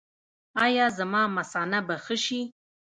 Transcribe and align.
ایا 0.65 0.85
زما 0.97 1.23
مثانه 1.37 1.79
به 1.87 1.95
ښه 2.03 2.15
شي؟ 2.25 2.41